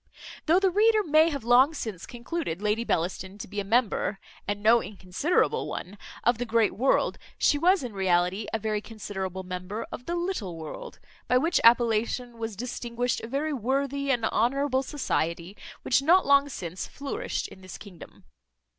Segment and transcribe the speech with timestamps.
[0.47, 4.63] Though the reader may have long since concluded Lady Bellaston to be a member (and
[4.63, 9.85] no inconsiderable one) of the great world; she was in reality a very considerable member
[9.91, 15.55] of the little world; by which appellation was distinguished a very worthy and honourable society
[15.83, 18.23] which not long since flourished in this kingdom.